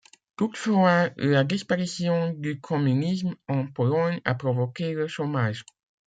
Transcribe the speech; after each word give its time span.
Toutefois, 0.35 1.11
la 1.17 1.43
disparition 1.43 2.33
du 2.33 2.59
communisme 2.59 3.35
en 3.47 3.67
Pologne 3.67 4.19
a 4.25 4.33
provoqué 4.33 4.93
le 4.93 5.07
chômage. 5.07 5.63